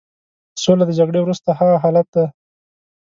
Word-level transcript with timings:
سوله 0.63 0.83
د 0.87 0.91
جګړې 0.99 1.19
وروسته 1.21 1.49
هغه 1.59 1.75
حالت 1.83 2.07
دی. 2.15 2.25